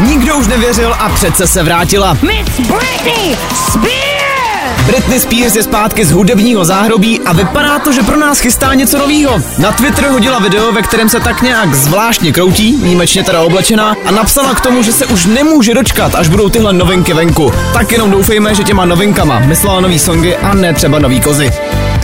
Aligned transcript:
Nikdo 0.00 0.36
už 0.36 0.46
nevěřil 0.46 0.94
a 0.98 1.08
přece 1.08 1.46
se 1.46 1.62
vrátila. 1.62 2.18
Miss 2.22 2.60
Britney 2.60 3.36
Spears! 3.70 4.86
Britney 4.86 5.20
Spears 5.20 5.56
je 5.56 5.62
zpátky 5.62 6.04
z 6.04 6.12
hudebního 6.12 6.64
záhrobí 6.64 7.20
a 7.20 7.32
vypadá 7.32 7.78
to, 7.78 7.92
že 7.92 8.02
pro 8.02 8.16
nás 8.16 8.38
chystá 8.38 8.74
něco 8.74 8.98
novýho. 8.98 9.42
Na 9.58 9.72
Twitter 9.72 10.04
hodila 10.04 10.38
video, 10.38 10.72
ve 10.72 10.82
kterém 10.82 11.08
se 11.08 11.20
tak 11.20 11.42
nějak 11.42 11.74
zvláštně 11.74 12.32
kroutí, 12.32 12.76
výjimečně 12.82 13.24
teda 13.24 13.40
oblečená, 13.40 13.96
a 14.04 14.10
napsala 14.10 14.54
k 14.54 14.60
tomu, 14.60 14.82
že 14.82 14.92
se 14.92 15.06
už 15.06 15.26
nemůže 15.26 15.74
dočkat, 15.74 16.14
až 16.14 16.28
budou 16.28 16.48
tyhle 16.48 16.72
novinky 16.72 17.14
venku. 17.14 17.52
Tak 17.72 17.92
jenom 17.92 18.10
doufejme, 18.10 18.54
že 18.54 18.64
těma 18.64 18.84
novinkama 18.84 19.38
myslela 19.38 19.80
nový 19.80 19.98
songy 19.98 20.36
a 20.36 20.54
ne 20.54 20.74
třeba 20.74 20.98
nový 20.98 21.20
kozy. 21.20 21.52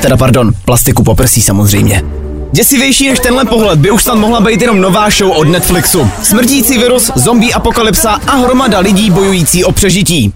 Teda 0.02 0.16
pardon, 0.16 0.50
plastiku 0.64 1.02
poprsí 1.02 1.42
samozřejmě. 1.42 2.02
Děsivější 2.52 3.08
než 3.08 3.18
tenhle 3.18 3.44
pohled 3.44 3.78
by 3.78 3.90
už 3.90 4.02
snad 4.02 4.14
mohla 4.14 4.40
být 4.40 4.62
jenom 4.62 4.80
nová 4.80 5.10
show 5.10 5.30
od 5.30 5.48
Netflixu. 5.48 6.10
Smrdící 6.22 6.78
virus, 6.78 7.10
zombie 7.14 7.52
apokalypsa 7.52 8.20
a 8.26 8.36
hromada 8.36 8.78
lidí 8.78 9.10
bojující 9.10 9.64
o 9.64 9.72
přežití. 9.72 10.34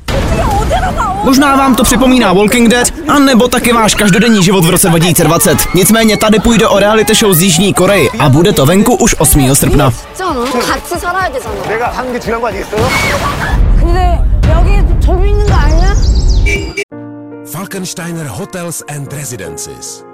Možná 1.24 1.56
vám 1.56 1.74
to 1.74 1.84
připomíná 1.84 2.32
Walking 2.32 2.68
Dead, 2.68 2.88
anebo 3.08 3.48
taky 3.48 3.72
váš 3.72 3.94
každodenní 3.94 4.42
život 4.42 4.64
v 4.64 4.70
roce 4.70 4.88
2020. 4.88 5.58
Nicméně 5.74 6.16
tady 6.16 6.38
půjde 6.38 6.68
o 6.68 6.78
reality 6.78 7.14
show 7.14 7.34
z 7.34 7.42
Jižní 7.42 7.74
Koreji 7.74 8.10
a 8.18 8.28
bude 8.28 8.52
to 8.52 8.66
venku 8.66 8.94
už 8.94 9.14
8. 9.18 9.54
srpna. 9.54 9.92
Falkensteiner 17.52 18.26
Hotels 18.26 18.82
and 18.88 19.12
Residences 19.12 20.13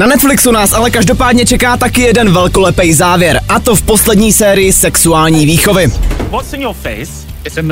Na 0.00 0.06
Netflixu 0.06 0.52
nás 0.52 0.72
ale 0.72 0.90
každopádně 0.90 1.46
čeká 1.46 1.76
taky 1.76 2.00
jeden 2.00 2.32
velkolepý 2.32 2.92
závěr, 2.92 3.40
a 3.48 3.60
to 3.60 3.76
v 3.76 3.82
poslední 3.82 4.32
sérii 4.32 4.72
sexuální 4.72 5.46
výchovy. 5.46 5.92
What's 6.30 6.52
in 6.52 6.62
your 6.62 6.74
face? 6.74 7.12
It's 7.44 7.58
a 7.58 7.62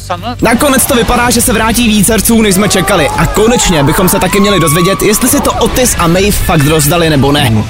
summer. 0.00 0.36
Nakonec 0.42 0.86
to 0.86 0.94
vypadá, 0.94 1.30
že 1.30 1.40
se 1.40 1.52
vrátí 1.52 1.88
víc 1.88 2.08
herců, 2.08 2.42
než 2.42 2.54
jsme 2.54 2.68
čekali. 2.68 3.08
A 3.08 3.26
konečně 3.26 3.82
bychom 3.82 4.08
se 4.08 4.20
taky 4.20 4.40
měli 4.40 4.60
dozvědět, 4.60 5.02
jestli 5.02 5.28
si 5.28 5.40
to 5.40 5.52
Otis 5.52 5.96
a 5.98 6.06
Maeve 6.06 6.32
fakt 6.32 6.66
rozdali 6.66 7.10
nebo 7.10 7.32
ne. 7.32 7.64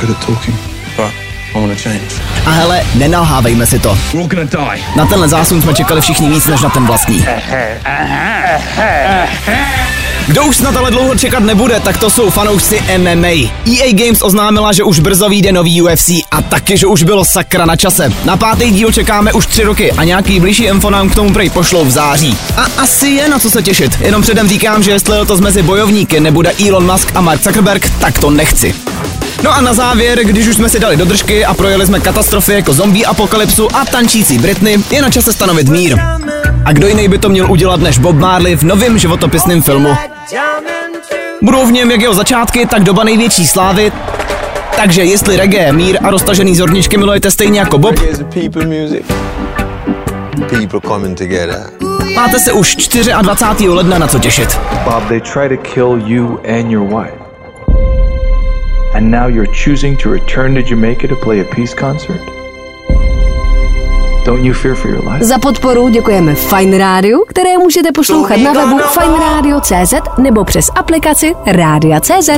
A 2.47 2.51
hele, 2.51 2.83
nenalhávejme 2.95 3.67
si 3.67 3.79
to. 3.79 3.99
Na 4.97 5.07
tenhle 5.07 5.29
zásun 5.29 5.63
jsme 5.63 5.75
čekali 5.75 6.01
všichni 6.01 6.29
víc 6.29 6.47
než 6.47 6.61
na 6.61 6.71
ten 6.71 6.87
vlastní. 6.87 7.27
Kdo 10.27 10.45
už 10.45 10.57
snad 10.57 10.77
ale 10.77 10.91
dlouho 10.91 11.15
čekat 11.15 11.43
nebude, 11.43 11.81
tak 11.81 11.97
to 11.99 12.11
jsou 12.11 12.31
fanoušci 12.31 12.83
MMA. 12.99 13.51
EA 13.67 13.93
Games 13.93 14.23
oznámila, 14.23 14.73
že 14.73 14.85
už 14.85 15.01
brzo 15.01 15.29
vyjde 15.29 15.53
nový 15.53 15.83
UFC 15.83 16.09
a 16.31 16.43
taky, 16.43 16.77
že 16.77 16.87
už 16.87 17.03
bylo 17.03 17.25
sakra 17.25 17.67
na 17.67 17.77
čase. 17.77 18.13
Na 18.25 18.37
pátý 18.37 18.71
díl 18.71 18.93
čekáme 18.93 19.33
už 19.33 19.47
tři 19.47 19.63
roky 19.63 19.93
a 19.93 20.05
nějaký 20.05 20.41
blížší 20.41 20.65
info 20.65 20.91
nám 20.91 21.11
k 21.11 21.15
tomu 21.15 21.33
prej 21.33 21.51
pošlou 21.51 21.85
v 21.85 21.91
září. 21.91 22.39
A 22.57 22.67
asi 22.83 23.09
je 23.09 23.29
na 23.29 23.39
co 23.39 23.51
se 23.51 23.63
těšit. 23.63 23.99
Jenom 24.01 24.23
předem 24.23 24.49
říkám, 24.49 24.83
že 24.83 24.91
jestli 24.91 25.27
to 25.27 25.37
mezi 25.37 25.63
bojovníky 25.63 26.21
nebude 26.21 26.53
Elon 26.69 26.93
Musk 26.93 27.09
a 27.15 27.21
Mark 27.21 27.43
Zuckerberg, 27.43 27.91
tak 27.99 28.19
to 28.19 28.31
nechci. 28.31 28.75
No 29.43 29.57
a 29.57 29.61
na 29.61 29.75
závěr, 29.75 30.25
když 30.25 30.47
už 30.47 30.57
jsme 30.57 30.69
si 30.69 30.81
dali 30.81 30.97
do 30.97 31.05
držky 31.05 31.45
a 31.45 31.55
projeli 31.55 31.87
jsme 31.87 32.01
katastrofy 32.01 32.53
jako 32.53 32.73
zombie 32.73 33.07
apokalypsu 33.07 33.77
a 33.77 33.85
tančící 33.85 34.39
Britney, 34.39 34.79
je 34.91 35.03
na 35.03 35.11
čase 35.11 35.33
stanovit 35.33 35.69
mír. 35.69 35.99
A 36.65 36.73
kdo 36.73 36.89
jiný 36.89 37.09
by 37.09 37.19
to 37.19 37.29
měl 37.29 37.53
udělat 37.53 37.81
než 37.81 37.99
Bob 37.99 38.17
Marley 38.17 38.57
v 38.57 38.63
novém 38.63 38.99
životopisném 38.99 39.63
filmu? 39.63 39.89
Budou 41.43 41.67
v 41.67 41.73
něm 41.73 41.91
jak 41.91 42.01
jeho 42.01 42.15
začátky, 42.15 42.67
tak 42.67 42.85
doba 42.85 43.05
největší 43.05 43.47
slávy. 43.47 43.93
Takže 44.77 45.05
jestli 45.05 45.37
reggae, 45.37 45.73
mír 45.73 45.99
a 46.03 46.11
roztažený 46.11 46.57
zorničky 46.57 46.97
milujete 46.97 47.31
stejně 47.31 47.61
jako 47.61 47.79
Bob, 47.79 47.95
máte 52.15 52.39
se 52.39 52.53
už 52.53 52.77
24. 53.23 53.69
ledna 53.69 53.99
na 53.99 54.07
co 54.07 54.19
těšit. 54.19 54.61
Bob, 54.85 55.09
they 55.09 55.21
try 55.21 55.57
to 55.57 55.63
kill 55.75 56.03
you 56.07 56.41
and 56.59 56.71
your 56.71 56.89
wife. 56.89 57.19
And 58.95 59.11
now 59.11 59.29
you're 59.29 59.53
choosing 59.65 60.03
to 60.03 60.11
return 60.11 60.55
to 60.55 60.61
Jamaica 60.71 61.09
to 61.09 61.17
play 61.17 61.41
a 61.41 61.45
peace 61.55 61.75
concert? 61.75 62.38
Don't 64.29 64.45
you 64.45 64.55
fear 64.55 64.75
for 64.75 64.91
your 64.91 65.09
life? 65.09 65.25
Za 65.25 65.39
podporu 65.39 65.89
děkujeme 65.89 66.35
Fine 66.35 66.79
Radio, 66.79 67.19
které 67.29 67.59
můžete 67.59 67.93
poslouchat 67.93 68.37
na 68.37 68.53
webu 68.53 68.79
fineradio.cz 68.79 69.95
nebo 70.19 70.45
přes 70.45 70.71
aplikaci 70.75 71.35
Rádia.cz. 71.47 72.29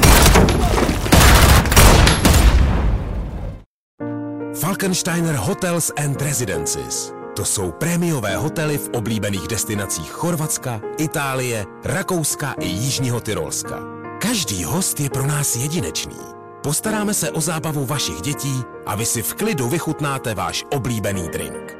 Falkensteiner 4.60 5.34
Hotels 5.34 5.92
and 6.04 6.22
Residences. 6.22 7.12
To 7.36 7.44
jsou 7.44 7.72
prémiové 7.72 8.36
hotely 8.36 8.78
v 8.78 8.90
oblíbených 8.92 9.48
destinacích 9.48 10.10
Chorvatska, 10.10 10.80
Itálie, 10.98 11.66
Rakouska 11.84 12.54
i 12.60 12.66
Jižního 12.66 13.20
Tyrolska. 13.20 13.78
Každý 14.18 14.64
host 14.64 15.00
je 15.00 15.10
pro 15.10 15.26
nás 15.26 15.56
jedinečný. 15.56 16.16
Postaráme 16.62 17.14
se 17.14 17.30
o 17.30 17.40
zábavu 17.40 17.86
vašich 17.86 18.20
dětí 18.20 18.62
a 18.86 18.96
vy 18.96 19.06
si 19.06 19.22
v 19.22 19.34
klidu 19.34 19.68
vychutnáte 19.68 20.34
váš 20.34 20.64
oblíbený 20.70 21.28
drink. 21.28 21.79